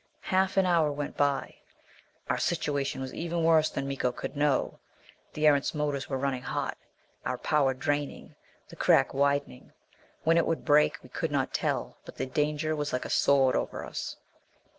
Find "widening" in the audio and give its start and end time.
9.13-9.73